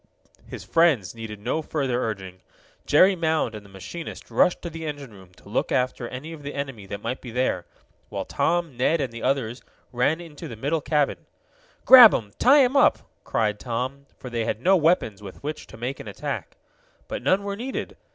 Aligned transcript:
His 0.47 0.63
friends 0.63 1.13
needed 1.13 1.39
no 1.39 1.61
further 1.61 2.03
urging. 2.03 2.41
Jerry 2.87 3.15
Mound 3.15 3.53
and 3.53 3.63
the 3.63 3.69
machinist 3.69 4.31
rushed 4.31 4.63
to 4.63 4.69
the 4.71 4.83
engine 4.87 5.13
room, 5.13 5.29
to 5.35 5.47
look 5.47 5.71
after 5.71 6.07
any 6.07 6.33
of 6.33 6.41
the 6.41 6.55
enemy 6.55 6.87
that 6.87 7.03
might 7.03 7.21
be 7.21 7.29
there, 7.29 7.67
while 8.09 8.25
Tom, 8.25 8.75
Ned 8.75 8.99
and 8.99 9.13
the 9.13 9.21
others 9.21 9.61
ran 9.91 10.19
into 10.19 10.47
the 10.47 10.55
middle 10.55 10.81
cabin. 10.81 11.27
"Grab 11.85 12.15
'em! 12.15 12.31
Tie 12.39 12.63
'em 12.63 12.75
up!" 12.75 13.07
cried 13.23 13.59
Tom, 13.59 14.07
for 14.17 14.31
they 14.31 14.43
had 14.45 14.59
no 14.59 14.75
weapons 14.75 15.21
with 15.21 15.43
which 15.43 15.67
to 15.67 15.77
make 15.77 15.99
an 15.99 16.07
attack. 16.07 16.57
But 17.07 17.21
none 17.21 17.43
were 17.43 17.55
needed. 17.55 17.95